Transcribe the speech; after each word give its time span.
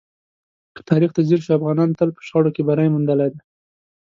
که 0.75 0.81
تاریخ 0.89 1.09
ته 1.15 1.21
ځیر 1.27 1.39
شو، 1.45 1.51
افغانانو 1.57 1.97
تل 1.99 2.09
په 2.15 2.21
شخړو 2.27 2.53
کې 2.55 2.61
بری 2.67 2.91
موندلی 2.93 3.27
دی. 3.33 3.41